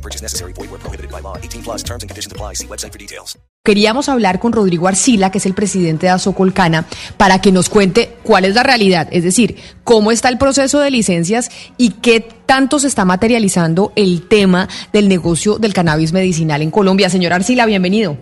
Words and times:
No 0.00 0.02
purchase 0.02 0.22
necessary. 0.22 0.54
Void 0.54 0.70
where 0.70 0.80
prohibited 0.80 1.10
by 1.10 1.20
law. 1.20 1.36
18 1.36 1.62
plus 1.62 1.82
terms 1.84 2.02
and 2.02 2.08
conditions 2.08 2.32
apply. 2.32 2.54
See 2.54 2.66
website 2.66 2.92
for 2.92 2.98
details. 2.98 3.38
Queríamos 3.62 4.08
hablar 4.08 4.40
con 4.40 4.52
Rodrigo 4.52 4.88
Arcila, 4.88 5.30
que 5.30 5.36
es 5.36 5.44
el 5.44 5.52
presidente 5.52 6.06
de 6.06 6.12
Azocolcana, 6.12 6.86
para 7.18 7.42
que 7.42 7.52
nos 7.52 7.68
cuente 7.68 8.16
cuál 8.22 8.46
es 8.46 8.54
la 8.54 8.62
realidad, 8.62 9.08
es 9.12 9.22
decir, 9.22 9.56
cómo 9.84 10.12
está 10.12 10.30
el 10.30 10.38
proceso 10.38 10.80
de 10.80 10.90
licencias 10.90 11.50
y 11.76 11.90
qué 11.90 12.26
tanto 12.46 12.78
se 12.78 12.88
está 12.88 13.04
materializando 13.04 13.92
el 13.96 14.22
tema 14.28 14.66
del 14.94 15.08
negocio 15.08 15.58
del 15.58 15.74
cannabis 15.74 16.14
medicinal 16.14 16.62
en 16.62 16.70
Colombia. 16.70 17.10
Señor 17.10 17.34
Arcila, 17.34 17.66
bienvenido. 17.66 18.16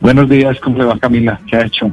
Buenos 0.00 0.30
días, 0.30 0.58
¿cómo 0.60 0.78
le 0.78 0.84
va 0.86 0.98
Camila? 0.98 1.38
¿Qué 1.46 1.56
ha 1.56 1.66
hecho? 1.66 1.92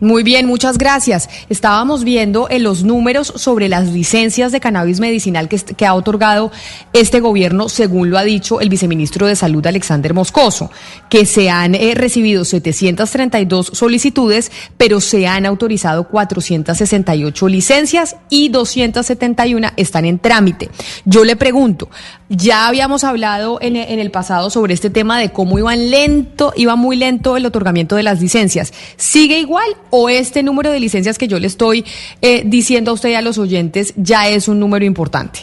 Muy 0.00 0.24
bien, 0.24 0.46
muchas 0.46 0.76
gracias. 0.76 1.30
Estábamos 1.48 2.02
viendo 2.02 2.48
en 2.50 2.64
los 2.64 2.82
números 2.82 3.32
sobre 3.36 3.68
las 3.68 3.88
licencias 3.88 4.50
de 4.50 4.58
cannabis 4.58 4.98
medicinal 4.98 5.48
que, 5.48 5.86
ha 5.86 5.94
otorgado 5.94 6.50
este 6.92 7.20
gobierno, 7.20 7.68
según 7.68 8.10
lo 8.10 8.18
ha 8.18 8.24
dicho 8.24 8.60
el 8.60 8.68
viceministro 8.68 9.26
de 9.26 9.36
Salud 9.36 9.64
Alexander 9.64 10.12
Moscoso, 10.12 10.70
que 11.08 11.26
se 11.26 11.48
han 11.48 11.76
eh, 11.76 11.94
recibido 11.94 12.44
732 12.44 13.70
solicitudes, 13.72 14.50
pero 14.76 15.00
se 15.00 15.28
han 15.28 15.46
autorizado 15.46 16.08
468 16.08 17.48
licencias 17.48 18.16
y 18.30 18.48
271 18.48 19.68
están 19.76 20.06
en 20.06 20.18
trámite. 20.18 20.70
Yo 21.04 21.24
le 21.24 21.36
pregunto, 21.36 21.88
ya 22.28 22.68
habíamos 22.68 23.04
hablado 23.04 23.58
en, 23.60 23.76
en 23.76 23.98
el 23.98 24.10
pasado 24.10 24.50
sobre 24.50 24.74
este 24.74 24.90
tema 24.90 25.18
de 25.18 25.30
cómo 25.30 25.58
iban 25.58 25.90
lento, 25.90 26.52
iba 26.56 26.76
muy 26.76 26.96
lento 26.96 27.36
el 27.36 27.46
otorgamiento 27.46 27.96
de 27.96 28.02
las 28.02 28.20
licencias. 28.20 28.72
¿Sigue 28.96 29.38
igual 29.38 29.68
o 29.90 30.08
este 30.08 30.42
número 30.42 30.70
de 30.70 30.80
licencias 30.80 31.18
que 31.18 31.28
yo 31.28 31.38
le 31.38 31.46
estoy 31.46 31.84
eh, 32.22 32.42
diciendo 32.46 32.90
a 32.90 32.94
usted 32.94 33.10
y 33.10 33.14
a 33.14 33.22
los 33.22 33.38
oyentes 33.38 33.94
ya 33.96 34.28
es 34.28 34.48
un 34.48 34.58
número 34.58 34.84
importante? 34.84 35.40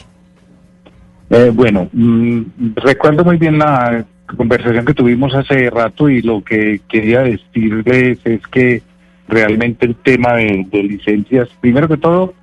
Eh, 1.30 1.52
bueno, 1.54 1.88
mmm, 1.94 2.42
recuerdo 2.76 3.24
muy 3.24 3.38
bien 3.38 3.58
la 3.58 4.06
conversación 4.36 4.86
que 4.86 4.94
tuvimos 4.94 5.34
hace 5.34 5.70
rato 5.70 6.10
y 6.10 6.22
lo 6.22 6.44
que 6.44 6.82
quería 6.90 7.22
decirles 7.22 8.20
es 8.24 8.42
que 8.48 8.82
realmente 9.28 9.86
el 9.86 9.96
tema 9.96 10.34
de, 10.34 10.66
de 10.70 10.84
licencias, 10.84 11.48
primero 11.62 11.88
que 11.88 11.98
todo, 11.98 12.34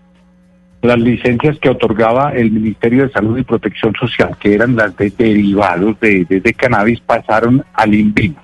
las 0.82 0.98
licencias 0.98 1.58
que 1.58 1.70
otorgaba 1.70 2.32
el 2.32 2.50
Ministerio 2.50 3.04
de 3.04 3.12
Salud 3.12 3.36
y 3.38 3.42
Protección 3.42 3.94
Social, 3.94 4.36
que 4.38 4.54
eran 4.54 4.76
las 4.76 4.96
de 4.96 5.10
derivados 5.10 5.98
de, 6.00 6.24
de, 6.24 6.54
cannabis, 6.54 7.00
pasaron 7.00 7.64
al 7.72 7.94
INVIMA. 7.94 8.42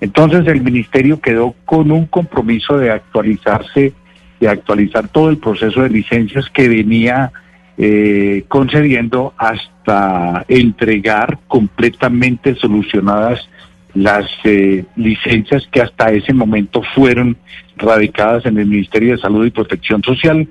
Entonces 0.00 0.46
el 0.46 0.60
ministerio 0.60 1.20
quedó 1.20 1.54
con 1.64 1.90
un 1.90 2.06
compromiso 2.06 2.78
de 2.78 2.90
actualizarse, 2.90 3.92
de 4.38 4.48
actualizar 4.48 5.08
todo 5.08 5.30
el 5.30 5.38
proceso 5.38 5.82
de 5.82 5.88
licencias 5.88 6.48
que 6.50 6.68
venía 6.68 7.32
eh, 7.76 8.44
concediendo 8.48 9.34
hasta 9.36 10.44
entregar 10.46 11.38
completamente 11.48 12.54
solucionadas 12.54 13.48
las 13.94 14.26
eh, 14.44 14.84
licencias 14.96 15.66
que 15.72 15.80
hasta 15.80 16.12
ese 16.12 16.32
momento 16.32 16.82
fueron 16.94 17.36
radicadas 17.76 18.46
en 18.46 18.58
el 18.58 18.66
Ministerio 18.66 19.12
de 19.12 19.22
Salud 19.22 19.46
y 19.46 19.50
Protección 19.50 20.02
Social 20.02 20.48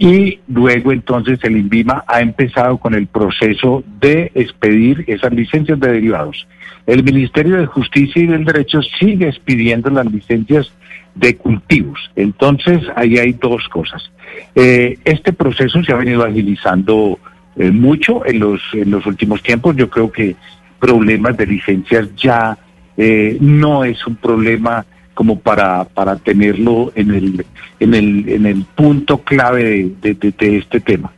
y 0.00 0.40
luego 0.48 0.92
entonces 0.92 1.38
el 1.42 1.58
INVIMA 1.58 2.04
ha 2.06 2.22
empezado 2.22 2.78
con 2.78 2.94
el 2.94 3.06
proceso 3.06 3.84
de 4.00 4.32
expedir 4.34 5.04
esas 5.06 5.30
licencias 5.30 5.78
de 5.78 5.92
derivados. 5.92 6.48
El 6.86 7.04
Ministerio 7.04 7.58
de 7.58 7.66
Justicia 7.66 8.22
y 8.22 8.26
del 8.26 8.46
Derecho 8.46 8.80
sigue 8.98 9.28
expidiendo 9.28 9.90
las 9.90 10.10
licencias 10.10 10.72
de 11.14 11.36
cultivos. 11.36 12.10
Entonces, 12.16 12.80
ahí 12.96 13.18
hay 13.18 13.34
dos 13.34 13.68
cosas. 13.68 14.10
Eh, 14.54 14.98
este 15.04 15.34
proceso 15.34 15.84
se 15.84 15.92
ha 15.92 15.96
venido 15.96 16.24
agilizando 16.24 17.18
eh, 17.56 17.70
mucho 17.70 18.24
en 18.24 18.38
los, 18.38 18.62
en 18.72 18.90
los 18.90 19.04
últimos 19.04 19.42
tiempos. 19.42 19.76
Yo 19.76 19.90
creo 19.90 20.10
que 20.10 20.34
problemas 20.78 21.36
de 21.36 21.46
licencias 21.46 22.08
ya 22.16 22.56
eh, 22.96 23.36
no 23.38 23.84
es 23.84 24.06
un 24.06 24.16
problema 24.16 24.86
como 25.14 25.38
para, 25.40 25.84
para 25.84 26.16
tenerlo 26.16 26.92
en 26.94 27.10
el, 27.10 27.46
en 27.78 27.94
el, 27.94 28.28
en 28.28 28.46
el 28.46 28.64
punto 28.74 29.18
clave 29.18 29.90
de, 30.00 30.14
de, 30.14 30.56
este 30.56 30.80
tema. 30.80 31.12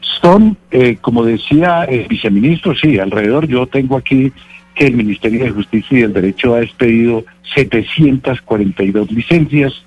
Son, 0.00 0.56
eh, 0.70 0.96
como 1.00 1.24
decía 1.24 1.84
el 1.84 2.06
viceministro, 2.06 2.74
sí, 2.74 2.98
alrededor, 2.98 3.46
yo 3.46 3.66
tengo 3.66 3.96
aquí 3.96 4.32
que 4.74 4.86
el 4.86 4.96
Ministerio 4.96 5.44
de 5.44 5.50
Justicia 5.50 5.98
y 5.98 6.02
del 6.02 6.12
Derecho 6.12 6.54
ha 6.54 6.62
expedido 6.62 7.24
742 7.54 9.10
licencias, 9.10 9.84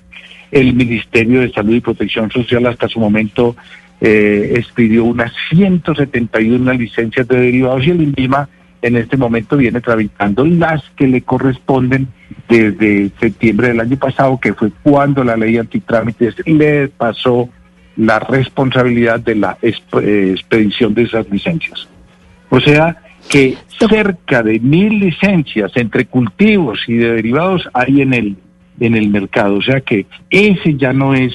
el 0.50 0.74
Ministerio 0.74 1.40
de 1.40 1.52
Salud 1.52 1.74
y 1.74 1.80
Protección 1.80 2.30
Social 2.30 2.66
hasta 2.66 2.88
su 2.88 3.00
momento 3.00 3.54
eh, 4.00 4.54
expidió 4.56 5.04
unas 5.04 5.32
171 5.50 6.72
licencias 6.74 7.26
de 7.26 7.36
derivados 7.38 7.86
y 7.86 7.90
el 7.90 8.02
INVIMA 8.02 8.48
en 8.82 8.96
este 8.96 9.16
momento 9.16 9.56
viene 9.56 9.80
tramitando 9.80 10.44
las 10.44 10.82
que 10.96 11.06
le 11.06 11.22
corresponden 11.22 12.08
desde 12.48 13.10
septiembre 13.20 13.68
del 13.68 13.80
año 13.80 13.96
pasado, 13.96 14.38
que 14.40 14.54
fue 14.54 14.70
cuando 14.82 15.24
la 15.24 15.36
ley 15.36 15.56
antitrámites 15.58 16.34
le 16.46 16.88
pasó 16.88 17.48
la 17.96 18.20
responsabilidad 18.20 19.20
de 19.20 19.34
la 19.34 19.58
expedición 19.60 20.94
de 20.94 21.02
esas 21.02 21.28
licencias. 21.28 21.88
O 22.48 22.60
sea 22.60 22.96
que 23.28 23.56
cerca 23.78 24.42
de 24.42 24.60
mil 24.60 25.00
licencias 25.00 25.72
entre 25.74 26.06
cultivos 26.06 26.80
y 26.86 26.94
de 26.94 27.12
derivados 27.14 27.68
hay 27.74 28.00
en 28.00 28.14
el, 28.14 28.36
en 28.80 28.94
el 28.94 29.08
mercado. 29.08 29.56
O 29.56 29.62
sea 29.62 29.80
que 29.80 30.06
ese 30.30 30.76
ya 30.76 30.92
no 30.92 31.14
es 31.14 31.34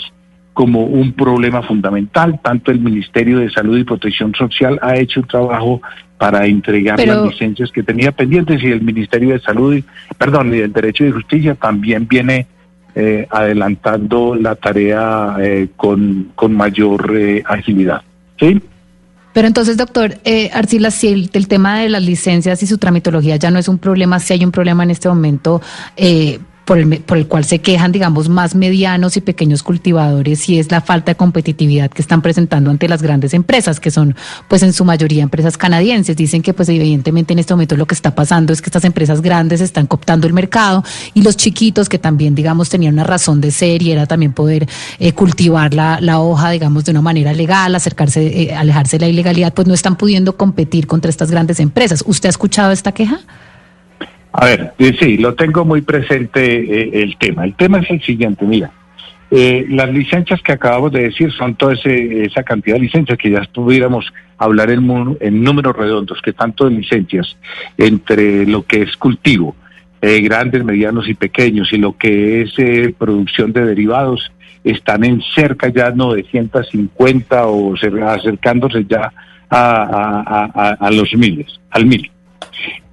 como 0.54 0.84
un 0.86 1.14
problema 1.14 1.62
fundamental. 1.62 2.40
Tanto 2.42 2.72
el 2.72 2.80
Ministerio 2.80 3.40
de 3.40 3.52
Salud 3.52 3.78
y 3.78 3.84
Protección 3.84 4.34
Social 4.36 4.80
ha 4.81 4.96
hecho 4.96 5.20
un 5.22 5.28
trabajo 5.28 5.81
para 6.24 6.46
entregar 6.46 6.96
Pero... 6.96 7.16
las 7.16 7.34
licencias 7.34 7.70
que 7.70 7.84
tenía 7.84 8.14
pendientes 8.14 8.64
y 8.64 8.68
el 8.68 8.82
Ministerio 8.82 9.34
de 9.34 9.42
Salud, 9.42 9.76
y, 9.76 9.84
perdón, 10.18 10.56
y 10.56 10.60
el 10.60 10.72
Derecho 10.72 11.04
de 11.04 11.12
Justicia 11.12 11.54
también 11.54 12.08
viene 12.08 12.48
eh, 12.96 13.28
adelantando 13.30 14.34
la 14.34 14.56
tarea 14.56 15.36
eh, 15.42 15.68
con, 15.76 16.32
con 16.34 16.54
mayor 16.54 17.14
eh, 17.14 17.44
agilidad. 17.46 18.04
¿Sí? 18.40 18.62
Pero 19.34 19.50
entonces, 19.50 19.76
doctor 19.76 20.16
eh, 20.24 20.50
Arcila, 20.54 20.92
si 20.92 21.10
el, 21.10 21.30
el, 21.34 21.50
tema 21.50 21.80
de 21.80 21.90
las 21.90 22.04
licencias 22.04 22.64
y 22.64 22.68
su 22.68 22.78
tramitología 22.78 23.36
ya 23.36 23.52
no 23.52 23.60
es 23.60 23.68
un 23.68 23.78
problema, 23.78 24.18
si 24.22 24.32
hay 24.32 24.46
un 24.46 24.52
problema 24.52 24.84
en 24.84 24.92
este 24.92 25.10
momento, 25.10 25.62
eh, 25.98 26.40
por 26.66 26.78
el, 26.78 27.00
por 27.00 27.18
el 27.18 27.28
cual 27.28 27.46
se 27.46 27.59
quejan, 27.59 27.91
digamos, 27.91 28.29
más 28.29 28.56
medianos 28.56 29.18
y 29.18 29.22
pequeños 29.22 29.63
cultivadores 29.63 30.47
y 30.50 30.59
es 30.59 30.72
la 30.72 30.81
falta 30.81 31.12
de 31.12 31.16
competitividad 31.16 31.90
que 31.91 32.01
están 32.01 32.22
presentando 32.22 32.69
ante 32.72 32.88
las 32.88 33.01
grandes 33.01 33.34
empresas, 33.34 33.79
que 33.79 33.91
son, 33.91 34.16
pues, 34.47 34.63
en 34.63 34.74
su 34.74 34.85
mayoría 34.85 35.24
empresas 35.24 35.57
canadienses. 35.57 36.16
Dicen 36.16 36.41
que, 36.41 36.53
pues, 36.53 36.69
evidentemente 36.69 37.34
en 37.34 37.40
este 37.40 37.53
momento 37.53 37.75
lo 37.75 37.85
que 37.85 37.96
está 37.96 38.16
pasando 38.16 38.53
es 38.53 38.62
que 38.62 38.69
estas 38.69 38.85
empresas 38.85 39.22
grandes 39.22 39.62
están 39.62 39.88
cooptando 39.88 40.28
el 40.28 40.34
mercado 40.34 40.84
y 41.13 41.22
los 41.22 41.35
chiquitos, 41.35 41.90
que 41.90 42.00
también, 42.00 42.35
digamos, 42.35 42.69
tenían 42.69 42.94
una 42.94 43.03
razón 43.03 43.41
de 43.41 43.51
ser 43.51 43.81
y 43.81 43.91
era 43.91 44.06
también 44.06 44.34
poder 44.34 44.68
eh, 45.00 45.13
cultivar 45.13 45.74
la, 45.74 46.00
la, 46.00 46.19
hoja, 46.19 46.51
digamos, 46.51 46.85
de 46.85 46.91
una 46.91 47.01
manera 47.01 47.34
legal, 47.34 47.75
acercarse, 47.75 48.25
eh, 48.25 48.56
alejarse 48.56 48.97
de 48.97 49.06
la 49.06 49.09
ilegalidad, 49.09 49.53
pues 49.53 49.68
no 49.68 49.74
están 49.74 49.97
pudiendo 49.97 50.38
competir 50.38 50.88
contra 50.88 51.09
estas 51.09 51.31
grandes 51.31 51.59
empresas. 51.59 52.03
¿Usted 52.07 52.28
ha 52.28 52.30
escuchado 52.30 52.72
esta 52.72 52.91
queja? 52.91 53.19
A 54.34 54.46
ver, 54.46 54.74
sí, 55.00 55.18
lo 55.18 55.36
tengo 55.36 55.64
muy 55.64 55.82
presente 55.82 56.44
eh, 56.44 56.90
el 57.04 57.18
tema. 57.18 57.46
El 57.46 57.56
tema 57.56 57.80
es 57.80 57.90
el 57.92 58.02
siguiente, 58.02 58.46
mira. 58.46 58.72
Eh, 59.36 59.66
las 59.69 59.92
licencias 59.92 60.44
que 60.44 60.52
acabamos 60.52 60.92
de 60.92 61.04
decir 61.04 61.31
son 61.31 61.56
toda 61.56 61.74
ese, 61.74 62.24
esa 62.24 62.44
cantidad 62.44 62.75
de 62.75 62.81
licencias 62.81 63.18
que 63.18 63.31
ya 63.31 63.42
pudiéramos 63.52 64.13
hablar 64.38 64.69
en, 64.69 65.18
en, 65.19 65.44
números 65.44 65.75
redondos, 65.75 66.22
que 66.22 66.34
tanto 66.34 66.66
de 66.66 66.75
licencias 66.75 67.36
entre 67.75 68.46
lo 68.46 68.62
que 68.63 68.84
es 68.84 68.96
cultivo, 68.96 69.56
eh, 70.04 70.22
grandes, 70.22 70.63
medianos 70.63 71.10
y 71.10 71.16
pequeños, 71.16 71.74
y 71.74 71.78
lo 71.78 71.98
que 71.98 72.44
es 72.44 72.54
eh, 72.57 72.94
producción 72.96 73.52
de 73.54 73.66
derivados, 73.66 74.31
están 74.63 75.04
en 75.04 75.19
cerca 75.34 75.69
ya 75.69 75.90
950 75.90 77.48
o 77.48 77.74
acercándose 77.74 78.86
ya 78.88 79.12
a 79.50 80.90
los 80.92 81.12
miles, 81.16 81.60
al 81.72 81.88
mil. 81.88 82.12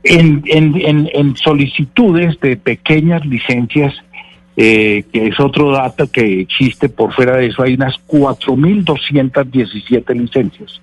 En, 0.02 0.42
en, 0.46 0.80
en, 0.80 1.10
en, 1.12 1.36
solicitudes 1.36 2.40
de 2.40 2.56
pequeñas 2.56 3.26
licencias, 3.26 3.92
eh, 4.56 5.04
que 5.12 5.26
es 5.26 5.38
otro 5.38 5.72
dato 5.72 6.10
que 6.10 6.40
existe 6.40 6.88
por 6.88 7.12
fuera 7.12 7.36
de 7.36 7.48
eso, 7.48 7.62
hay 7.62 7.74
unas 7.74 7.96
4.217 8.06 10.14
licencias. 10.14 10.80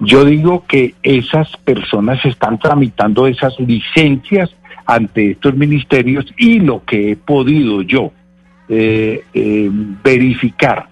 Yo 0.00 0.24
digo 0.24 0.64
que 0.66 0.94
esas 1.02 1.54
personas 1.58 2.24
están 2.24 2.58
tramitando 2.58 3.26
esas 3.26 3.58
licencias 3.58 4.50
ante 4.86 5.32
estos 5.32 5.56
ministerios 5.56 6.26
y 6.36 6.60
lo 6.60 6.84
que 6.84 7.12
he 7.12 7.16
podido 7.16 7.82
yo 7.82 8.12
eh, 8.68 9.24
eh, 9.34 9.70
verificar 10.02 10.88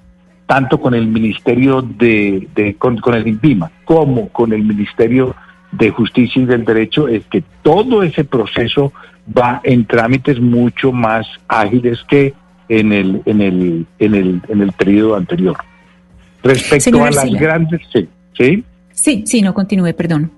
tanto 0.47 0.81
con 0.81 0.95
el 0.95 1.07
Ministerio 1.07 1.83
de, 1.83 2.49
de 2.55 2.75
con, 2.75 2.99
con, 2.99 3.15
el 3.15 3.27
INVIMA 3.27 3.71
como 3.85 4.29
con 4.29 4.53
el 4.53 4.63
Ministerio 4.63 5.35
de 5.73 5.91
Justicia 5.91 6.43
y 6.43 6.45
del 6.45 6.65
Derecho 6.65 7.09
es 7.09 7.25
que 7.27 7.43
todo 7.63 8.03
ese 8.03 8.25
proceso 8.25 8.93
va 9.37 9.61
en 9.65 9.87
trámites 9.87 10.41
mucho 10.41 10.93
más 10.93 11.27
ágiles 11.49 11.99
que 12.09 12.35
en 12.69 12.93
el 12.93 13.23
en 13.27 13.41
el 13.41 13.87
en 13.99 14.15
el 14.15 14.43
en 14.49 14.63
el 14.63 14.73
periodo 14.73 15.17
anterior. 15.17 15.57
Respecto 16.43 17.03
a 17.03 17.11
las 17.11 17.31
grandes, 17.33 17.81
sí, 17.93 18.09
sí. 18.37 18.65
Sí, 18.93 19.23
sí, 19.27 19.43
no 19.43 19.55
continúe, 19.55 19.95
perdón. 19.95 20.31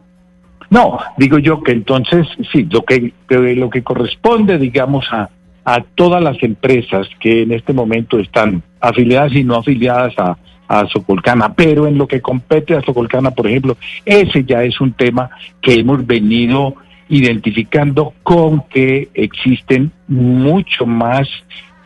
No, 0.71 0.99
digo 1.19 1.39
yo 1.39 1.63
que 1.63 1.73
entonces 1.73 2.27
sí, 2.53 2.67
lo 2.71 2.83
que 2.83 3.13
lo 3.29 3.71
que 3.71 3.83
corresponde, 3.83 4.59
digamos 4.59 5.07
a 5.13 5.31
a 5.65 5.83
todas 5.95 6.23
las 6.23 6.43
empresas 6.43 7.09
que 7.21 7.43
en 7.43 7.53
este 7.53 7.73
momento 7.73 8.19
están 8.19 8.63
afiliadas 8.81 9.33
y 9.33 9.45
no 9.45 9.57
afiliadas 9.57 10.13
a, 10.19 10.37
a 10.69 10.87
Socolcana, 10.87 11.53
pero 11.55 11.87
en 11.87 11.99
lo 11.99 12.07
que 12.07 12.21
compete 12.21 12.75
a 12.75 12.83
Socolcana, 12.83 13.31
por 13.31 13.47
ejemplo, 13.47 13.77
ese 14.05 14.45
ya 14.45 14.63
es 14.63 14.81
un 14.81 14.93
tema 14.93 15.31
que 15.61 15.75
hemos 15.75 16.07
venido 16.07 16.77
identificando 17.09 18.15
con 18.23 18.63
que 18.69 19.09
existen 19.15 19.93
mucho 20.09 20.87
más 20.87 21.29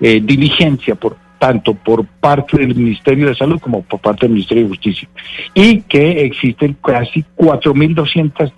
eh, 0.00 0.20
diligencia 0.22 0.94
por 0.94 1.16
tanto 1.38 1.74
por 1.74 2.04
parte 2.04 2.58
del 2.58 2.74
Ministerio 2.74 3.28
de 3.28 3.34
Salud 3.34 3.60
como 3.60 3.82
por 3.82 4.00
parte 4.00 4.26
del 4.26 4.34
Ministerio 4.34 4.64
de 4.64 4.70
Justicia. 4.70 5.08
Y 5.54 5.82
que 5.82 6.24
existen 6.24 6.76
casi 6.82 7.24
4.200 7.36 8.52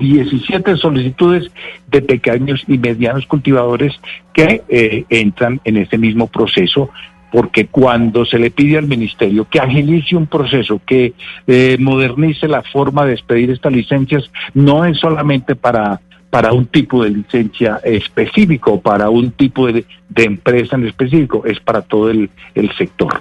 17 0.00 0.78
solicitudes 0.78 1.50
de 1.88 2.00
pequeños 2.00 2.64
y 2.66 2.78
medianos 2.78 3.26
cultivadores 3.26 3.92
que 4.32 4.62
eh, 4.68 5.04
entran 5.10 5.60
en 5.64 5.76
este 5.76 5.98
mismo 5.98 6.26
proceso 6.26 6.88
porque 7.30 7.66
cuando 7.66 8.24
se 8.24 8.38
le 8.38 8.50
pide 8.50 8.78
al 8.78 8.86
ministerio 8.86 9.46
que 9.48 9.60
agilice 9.60 10.16
un 10.16 10.26
proceso, 10.26 10.80
que 10.84 11.14
eh, 11.46 11.76
modernice 11.78 12.48
la 12.48 12.62
forma 12.62 13.04
de 13.04 13.14
expedir 13.14 13.50
estas 13.50 13.72
licencias, 13.72 14.30
no 14.54 14.84
es 14.84 14.98
solamente 14.98 15.56
para 15.56 16.00
para 16.30 16.52
un 16.52 16.66
tipo 16.66 17.02
de 17.02 17.10
licencia 17.10 17.80
específico, 17.82 18.80
para 18.80 19.10
un 19.10 19.32
tipo 19.32 19.66
de, 19.66 19.84
de 20.08 20.24
empresa 20.24 20.76
en 20.76 20.86
específico, 20.86 21.44
es 21.44 21.58
para 21.58 21.82
todo 21.82 22.08
el, 22.08 22.30
el 22.54 22.72
sector. 22.76 23.20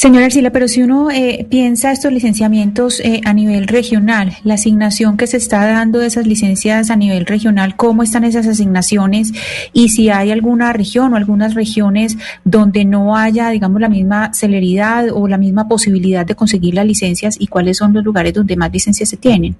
Señora 0.00 0.24
Arcila, 0.24 0.48
pero 0.48 0.66
si 0.66 0.82
uno 0.82 1.10
eh, 1.10 1.46
piensa 1.50 1.92
estos 1.92 2.10
licenciamientos 2.10 3.00
eh, 3.00 3.20
a 3.26 3.34
nivel 3.34 3.68
regional, 3.68 4.32
la 4.44 4.54
asignación 4.54 5.18
que 5.18 5.26
se 5.26 5.36
está 5.36 5.66
dando 5.66 5.98
de 5.98 6.06
esas 6.06 6.26
licencias 6.26 6.90
a 6.90 6.96
nivel 6.96 7.26
regional, 7.26 7.76
¿cómo 7.76 8.02
están 8.02 8.24
esas 8.24 8.46
asignaciones? 8.46 9.34
Y 9.74 9.90
si 9.90 10.08
hay 10.08 10.30
alguna 10.30 10.72
región 10.72 11.12
o 11.12 11.16
algunas 11.18 11.54
regiones 11.54 12.16
donde 12.44 12.86
no 12.86 13.14
haya, 13.14 13.50
digamos, 13.50 13.78
la 13.78 13.90
misma 13.90 14.32
celeridad 14.32 15.08
o 15.12 15.28
la 15.28 15.36
misma 15.36 15.68
posibilidad 15.68 16.24
de 16.24 16.34
conseguir 16.34 16.76
las 16.76 16.86
licencias 16.86 17.36
y 17.38 17.48
cuáles 17.48 17.76
son 17.76 17.92
los 17.92 18.02
lugares 18.02 18.32
donde 18.32 18.56
más 18.56 18.72
licencias 18.72 19.10
se 19.10 19.18
tienen. 19.18 19.54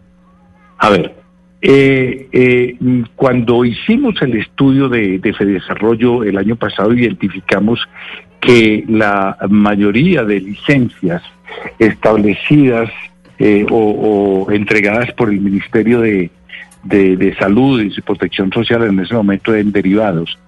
A 0.78 0.88
ver, 0.88 1.16
eh, 1.60 2.28
eh, 2.32 2.78
cuando 3.14 3.66
hicimos 3.66 4.14
el 4.22 4.38
estudio 4.38 4.88
de, 4.88 5.18
de 5.18 5.34
Fedesarrollo 5.34 6.24
el 6.24 6.38
año 6.38 6.56
pasado, 6.56 6.94
identificamos 6.94 7.78
que 8.40 8.84
la 8.88 9.36
mayoría 9.48 10.24
de 10.24 10.40
licencias 10.40 11.22
establecidas 11.78 12.90
eh, 13.38 13.66
o, 13.70 14.46
entregadas 14.50 15.12
por 15.12 15.30
el 15.30 15.40
Ministerio 15.40 16.00
de, 16.00 16.30
de, 16.84 17.36
Salud 17.38 17.80
y 17.80 18.00
Protección 18.00 18.52
Social 18.52 18.84
en 18.84 19.00
ese 19.00 19.14
momento 19.14 19.54
en 19.54 19.72
derivados 19.72 20.38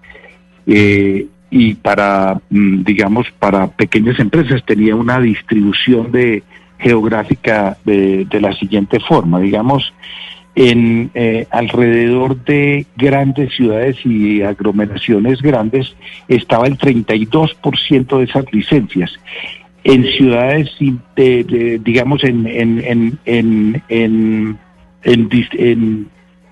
eh, 0.66 1.26
y 1.50 1.74
para, 1.74 2.40
mm, 2.50 2.84
digamos, 2.84 3.30
para 3.38 3.66
pequeñas 3.66 4.18
empresas 4.18 4.64
tenía 4.64 4.96
una 4.96 5.20
distribución 5.20 6.10
de 6.12 6.42
geográfica 6.78 7.76
de, 7.84 8.24
de 8.24 8.40
la 8.40 8.52
siguiente 8.54 8.98
forma, 9.00 9.38
digamos, 9.40 9.92
en 10.54 11.10
eh, 11.14 11.46
alrededor 11.50 12.44
de 12.44 12.86
grandes 12.96 13.54
ciudades 13.54 13.96
y 14.04 14.42
aglomeraciones 14.42 15.40
grandes 15.40 15.96
estaba 16.28 16.66
el 16.66 16.76
32% 16.76 18.18
de 18.18 18.24
esas 18.24 18.44
licencias. 18.52 19.12
En 19.84 20.04
ciudades, 20.04 20.70
de, 21.16 21.44
de, 21.44 21.80
digamos, 21.82 22.22
en, 22.22 22.46
en, 22.46 23.18
en, 23.24 23.82
en, 23.88 24.58
en 25.02 26.08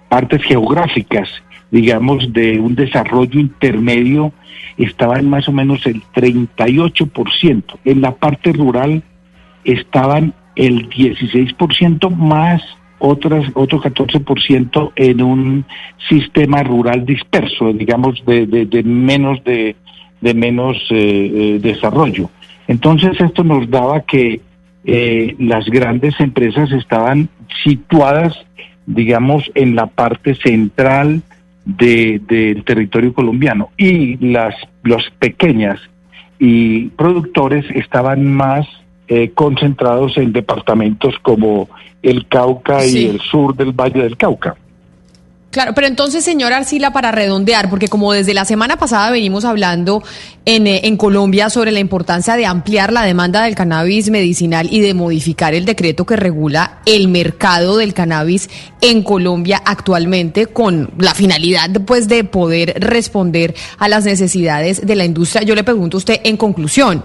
partes 0.09 0.43
geográficas, 0.43 1.29
digamos, 1.71 2.33
de 2.33 2.59
un 2.59 2.75
desarrollo 2.75 3.39
intermedio, 3.39 4.33
estaban 4.77 5.29
más 5.29 5.49
o 5.49 5.53
menos 5.53 5.87
el 5.87 6.03
38%. 6.15 7.63
En 7.85 8.01
la 8.01 8.17
parte 8.17 8.53
rural 8.53 9.03
estaban 9.65 10.35
el 10.57 10.89
16% 10.89 12.11
más 12.11 12.63
otras, 13.01 13.51
otro 13.55 13.81
14% 13.81 14.93
en 14.95 15.23
un 15.23 15.65
sistema 16.09 16.63
rural 16.63 17.05
disperso, 17.05 17.73
digamos, 17.73 18.23
de, 18.25 18.47
de, 18.47 18.83
menos, 18.85 19.43
de, 19.43 19.75
de 20.21 20.35
menos 20.35 20.77
eh, 20.91 21.33
eh, 21.35 21.59
desarrollo. 21.61 22.31
Entonces 22.69 23.21
esto 23.21 23.43
nos 23.43 23.69
daba 23.69 24.03
que 24.03 24.41
eh, 24.85 25.35
las 25.39 25.67
grandes 25.67 26.19
empresas 26.21 26.71
estaban 26.73 27.29
situadas, 27.65 28.35
digamos, 28.87 29.51
en 29.55 29.75
la 29.75 29.87
parte 29.87 30.35
central 30.37 31.23
del 31.65 32.27
de, 32.27 32.63
territorio 32.65 33.13
colombiano 33.13 33.71
y 33.77 34.17
las, 34.19 34.55
las 34.85 35.05
pequeñas 35.19 35.81
y 36.39 36.87
productores 36.91 37.65
estaban 37.75 38.33
más 38.33 38.67
eh, 39.13 39.33
concentrados 39.35 40.17
en 40.19 40.33
departamentos 40.33 41.17
como 41.21 41.69
el 42.01 42.29
Cauca 42.29 42.79
sí. 42.83 42.99
y 42.99 43.07
el 43.09 43.21
sur 43.21 43.57
del 43.57 43.73
Valle 43.73 44.05
del 44.05 44.17
Cauca. 44.17 44.55
Claro, 45.51 45.73
pero 45.75 45.89
entonces, 45.89 46.23
señor 46.23 46.53
Arcila, 46.53 46.93
para 46.93 47.11
redondear, 47.11 47.69
porque 47.71 47.89
como 47.89 48.13
desde 48.13 48.35
la 48.35 48.45
semana 48.45 48.77
pasada 48.77 49.11
venimos 49.11 49.45
hablando 49.45 50.01
en, 50.45 50.69
eh, 50.69 50.83
en, 50.85 50.97
Colombia 50.97 51.51
sobre 51.51 51.73
la 51.73 51.81
importancia 51.81 52.37
de 52.37 52.47
ampliar 52.47 52.93
la 52.93 53.03
demanda 53.03 53.43
del 53.43 53.57
cannabis 53.57 54.11
medicinal 54.11 54.69
y 54.71 54.79
de 54.79 54.95
modificar 54.95 55.55
el 55.55 55.65
decreto 55.65 56.07
que 56.07 56.15
regula 56.15 56.79
el 56.87 57.09
mercado 57.09 57.79
del 57.79 57.95
cannabis 57.95 58.49
en 58.81 59.03
Colombia 59.03 59.61
actualmente 59.65 60.47
con 60.47 60.93
la 60.99 61.15
finalidad 61.15 61.69
pues, 61.85 62.07
de 62.07 62.23
poder 62.23 62.75
responder 62.79 63.57
a 63.77 63.89
las 63.89 64.05
necesidades 64.05 64.87
de 64.87 64.95
la 64.95 65.05
industria. 65.05 65.43
Yo 65.43 65.57
le 65.57 65.65
pregunto 65.65 65.97
a 65.97 65.99
usted 65.99 66.21
en 66.23 66.37
conclusión, 66.37 67.03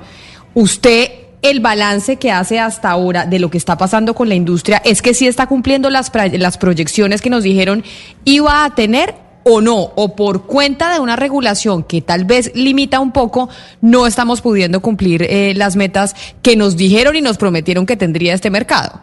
¿usted 0.54 1.25
el 1.50 1.60
balance 1.60 2.18
que 2.18 2.32
hace 2.32 2.60
hasta 2.60 2.90
ahora 2.90 3.26
de 3.26 3.40
lo 3.40 3.50
que 3.50 3.58
está 3.58 3.78
pasando 3.78 4.16
con 4.16 4.30
la 4.30 4.36
industria 4.36 4.82
es 4.84 5.02
que 5.02 5.14
sí 5.14 5.28
está 5.28 5.48
cumpliendo 5.48 5.90
las, 5.90 6.12
las 6.34 6.58
proyecciones 6.58 7.22
que 7.22 7.30
nos 7.30 7.44
dijeron 7.44 7.84
iba 8.24 8.66
a 8.66 8.74
tener 8.74 9.14
o 9.48 9.62
no, 9.62 9.76
o 9.96 10.16
por 10.16 10.48
cuenta 10.48 10.92
de 10.92 11.00
una 11.00 11.16
regulación 11.16 11.84
que 11.84 12.02
tal 12.02 12.26
vez 12.26 12.52
limita 12.56 13.00
un 13.00 13.12
poco, 13.12 13.48
no 13.80 14.08
estamos 14.08 14.42
pudiendo 14.42 14.80
cumplir 14.80 15.22
eh, 15.22 15.54
las 15.56 15.76
metas 15.76 16.16
que 16.42 16.56
nos 16.56 16.76
dijeron 16.76 17.16
y 17.16 17.22
nos 17.22 17.38
prometieron 17.38 17.86
que 17.86 17.96
tendría 17.96 18.34
este 18.34 18.50
mercado. 18.50 19.00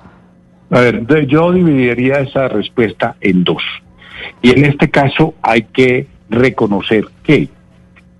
A 0.70 0.80
ver, 0.80 1.26
yo 1.28 1.52
dividiría 1.52 2.18
esa 2.18 2.48
respuesta 2.48 3.14
en 3.20 3.44
dos. 3.44 3.62
Y 4.42 4.50
en 4.50 4.64
este 4.64 4.90
caso 4.90 5.34
hay 5.42 5.62
que 5.62 6.08
reconocer 6.28 7.04
que 7.22 7.48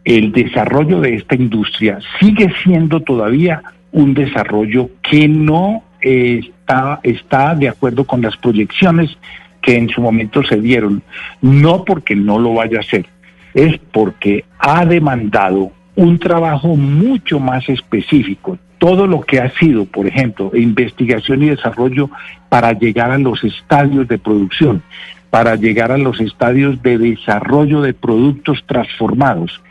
el 0.05 0.31
desarrollo 0.31 1.01
de 1.01 1.17
esta 1.17 1.35
industria 1.35 1.99
sigue 2.21 2.53
siendo 2.63 3.01
todavía 3.01 3.63
un 3.93 4.15
desarrollo 4.15 4.91
que 5.03 5.29
no 5.29 5.85
eh, 6.01 6.41
está, 6.43 7.01
está 7.03 7.55
de 7.55 7.69
acuerdo 7.69 8.05
con 8.05 8.23
las 8.23 8.37
proyecciones 8.37 9.17
que 9.61 9.77
en 9.77 9.89
su 9.89 10.01
momento 10.01 10.43
se 10.43 10.61
dieron, 10.61 11.03
no 11.41 11.85
porque 11.85 12.17
no 12.17 12.39
lo 12.39 12.55
vaya 12.55 12.79
a 12.79 12.81
hacer, 12.81 13.07
es 13.55 13.79
porque 13.93 14.45
ha 14.59 14.85
demandado 14.85 15.71
un 15.95 16.19
trabajo 16.19 16.75
mucho 16.75 17.39
más 17.39 17.69
específico. 17.69 18.59
Todo 18.79 19.07
lo 19.07 19.21
que 19.21 19.41
ha 19.41 19.51
sido, 19.53 19.85
por 19.85 20.07
ejemplo, 20.07 20.51
investigación 20.55 21.45
y 21.45 21.51
desarrollo 21.51 22.11
para 22.49 22.73
llegar 22.73 23.13
a 23.13 23.19
los 23.19 23.45
estadios 23.45 24.09
de 24.09 24.19
producción, 24.19 24.83
para 25.31 25.55
llegar 25.55 25.93
a 25.93 25.99
los 25.99 26.21
estadios 26.21 26.83
de 26.83 26.99
desarrollo 26.99 27.81
de 27.81 27.95
productos 27.95 28.65
transformados, 28.67 29.63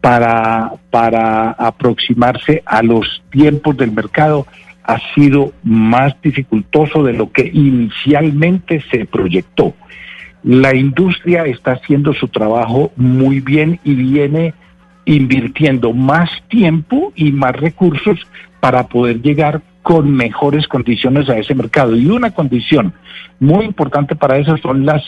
para, 0.00 0.72
para 0.90 1.50
aproximarse 1.50 2.62
a 2.64 2.82
los 2.82 3.22
tiempos 3.30 3.76
del 3.76 3.92
mercado 3.92 4.46
ha 4.84 4.98
sido 5.14 5.52
más 5.62 6.14
dificultoso 6.22 7.02
de 7.02 7.12
lo 7.12 7.30
que 7.30 7.50
inicialmente 7.52 8.82
se 8.90 9.04
proyectó. 9.04 9.74
La 10.42 10.74
industria 10.74 11.44
está 11.44 11.72
haciendo 11.72 12.14
su 12.14 12.28
trabajo 12.28 12.92
muy 12.96 13.40
bien 13.40 13.80
y 13.84 13.94
viene 13.94 14.54
invirtiendo 15.04 15.92
más 15.92 16.30
tiempo 16.48 17.12
y 17.16 17.32
más 17.32 17.52
recursos 17.52 18.18
para 18.60 18.86
poder 18.86 19.20
llegar 19.20 19.62
con 19.82 20.10
mejores 20.10 20.66
condiciones 20.68 21.28
a 21.28 21.38
ese 21.38 21.54
mercado. 21.54 21.96
Y 21.96 22.06
una 22.06 22.30
condición 22.30 22.92
muy 23.40 23.64
importante 23.64 24.16
para 24.16 24.38
eso 24.38 24.56
son 24.58 24.84
las 24.84 25.02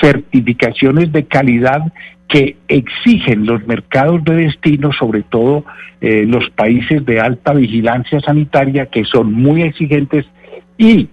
certificaciones 0.00 1.12
de 1.12 1.24
calidad 1.24 1.80
que 2.30 2.56
exigen 2.68 3.44
los 3.44 3.66
mercados 3.66 4.22
de 4.24 4.36
destino, 4.36 4.92
sobre 4.92 5.22
todo 5.22 5.64
eh, 6.00 6.24
los 6.26 6.48
países 6.50 7.04
de 7.04 7.20
alta 7.20 7.52
vigilancia 7.52 8.20
sanitaria, 8.20 8.86
que 8.86 9.04
son 9.04 9.32
muy 9.32 9.62
exigentes 9.62 10.26
y 10.78 11.08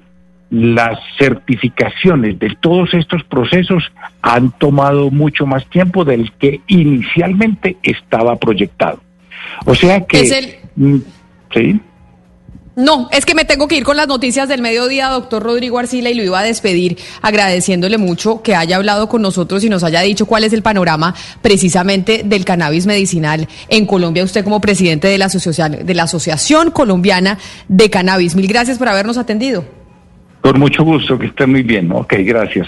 las 0.50 0.98
certificaciones 1.18 2.40
de 2.40 2.56
todos 2.62 2.94
estos 2.94 3.24
procesos 3.24 3.92
han 4.22 4.52
tomado 4.52 5.12
mucho 5.12 5.46
más 5.46 5.66
tiempo 5.68 6.06
del 6.06 6.32
que 6.34 6.62
inicialmente 6.68 7.78
estaba 7.84 8.38
proyectado. 8.38 9.02
O 9.66 9.76
sea 9.76 10.06
que... 10.06 10.22
Es 10.22 10.32
el... 10.32 10.56
Mm, 10.76 10.98
sí. 11.54 11.82
No, 12.78 13.10
es 13.12 13.26
que 13.26 13.34
me 13.34 13.44
tengo 13.44 13.68
que 13.68 13.76
ir 13.76 13.84
con 13.84 13.98
las 13.98 14.08
noticias 14.08 14.48
del 14.48 14.62
mediodía, 14.62 15.08
doctor 15.08 15.42
Rodrigo 15.42 15.80
Arcila, 15.80 16.12
y 16.12 16.14
lo 16.14 16.22
iba 16.22 16.40
a 16.40 16.44
despedir 16.44 16.96
agradeciéndole 17.24 17.98
mucho 17.98 18.44
que 18.44 18.54
haya 18.54 18.76
hablado 18.76 19.10
con 19.10 19.24
nosotros 19.24 19.64
y 19.64 19.70
nos 19.70 19.84
haya 19.84 20.02
dicho 20.02 20.28
cuál 20.28 20.44
es 20.44 20.54
el 20.54 20.62
panorama 20.62 21.16
precisamente 21.42 22.22
del 22.24 22.46
cannabis 22.46 22.86
medicinal 22.86 23.48
en 23.68 23.88
Colombia. 23.88 24.24
Usted 24.24 24.44
como 24.44 24.62
presidente 24.62 25.08
de 25.08 25.18
la 25.18 26.04
Asociación, 26.04 26.70
Colombiana 26.70 27.40
de 27.68 27.90
Cannabis. 27.90 28.36
Mil 28.36 28.46
gracias 28.46 28.78
por 28.78 28.90
habernos 28.90 29.18
atendido. 29.18 29.66
Con 30.42 30.60
mucho 30.60 30.84
gusto, 30.84 31.18
que 31.18 31.26
esté 31.26 31.48
muy 31.48 31.64
bien. 31.64 31.92
Ok, 31.92 32.14
gracias. 32.20 32.68